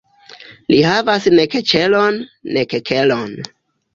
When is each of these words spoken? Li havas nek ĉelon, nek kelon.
Li 0.71 0.79
havas 0.91 1.27
nek 1.41 1.57
ĉelon, 1.71 2.17
nek 2.57 2.75
kelon. 2.91 3.37